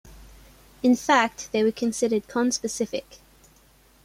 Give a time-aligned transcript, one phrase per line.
[0.81, 3.19] In fact, they were considered conspecific.